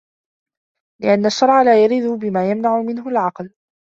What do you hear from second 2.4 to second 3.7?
يَمْنَعُ مِنْهُ الْعَقْلُ